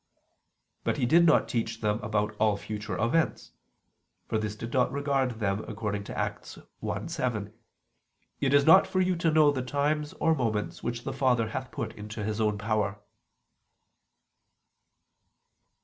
But 0.83 0.97
He 0.97 1.05
did 1.05 1.27
not 1.27 1.47
teach 1.47 1.81
them 1.81 1.99
about 2.01 2.35
all 2.39 2.57
future 2.57 2.97
events: 2.97 3.51
for 4.27 4.39
this 4.39 4.55
did 4.55 4.73
not 4.73 4.91
regard 4.91 5.33
them 5.39 5.63
according 5.67 6.05
to 6.05 6.17
Acts 6.17 6.57
1:7: 6.81 7.53
"It 8.39 8.51
is 8.51 8.65
not 8.65 8.87
for 8.87 8.99
you 8.99 9.15
to 9.17 9.29
know 9.29 9.51
the 9.51 9.61
times 9.61 10.13
or 10.13 10.33
moments 10.33 10.81
which 10.81 11.03
the 11.03 11.13
Father 11.13 11.49
hath 11.49 11.69
put 11.69 11.93
in 11.95 12.09
His 12.09 12.41
own 12.41 12.57
power." 12.57 12.99